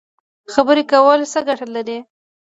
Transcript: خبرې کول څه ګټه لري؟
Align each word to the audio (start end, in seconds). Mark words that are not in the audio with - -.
خبرې 0.53 0.83
کول 0.91 1.19
څه 1.31 1.39
ګټه 1.47 1.67
لري؟ 1.75 1.97